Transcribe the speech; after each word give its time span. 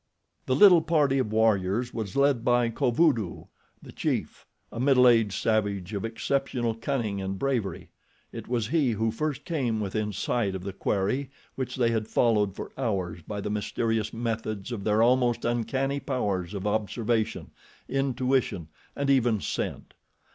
The 0.47 0.55
little 0.55 0.81
party 0.81 1.19
of 1.19 1.31
warriors 1.31 1.93
was 1.93 2.15
led 2.15 2.43
by 2.43 2.71
Kovudoo, 2.71 3.45
the 3.83 3.91
chief; 3.91 4.47
a 4.71 4.79
middle 4.79 5.07
aged 5.07 5.33
savage 5.33 5.93
of 5.93 6.03
exceptional 6.03 6.73
cunning 6.73 7.21
and 7.21 7.37
bravery. 7.37 7.91
It 8.33 8.47
was 8.47 8.69
he 8.69 8.93
who 8.93 9.11
first 9.11 9.45
came 9.45 9.79
within 9.79 10.11
sight 10.11 10.55
of 10.55 10.63
the 10.63 10.73
quarry 10.73 11.29
which 11.53 11.75
they 11.75 11.91
had 11.91 12.07
followed 12.07 12.55
for 12.55 12.71
hours 12.79 13.21
by 13.21 13.41
the 13.41 13.51
mysterious 13.51 14.11
methods 14.11 14.71
of 14.71 14.83
their 14.83 15.03
almost 15.03 15.45
uncanny 15.45 15.99
powers 15.99 16.55
of 16.55 16.65
observation, 16.65 17.51
intuition, 17.87 18.69
and 18.95 19.07
even 19.07 19.39
scent. 19.39 19.93